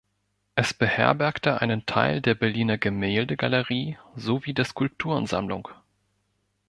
Es 0.55 0.73
beherbergte 0.73 1.61
einen 1.61 1.85
Teil 1.85 2.21
der 2.21 2.33
Berliner 2.33 2.79
Gemäldegalerie 2.79 3.99
sowie 4.15 4.55
der 4.55 4.65
Skulpturensammlung. 4.65 5.67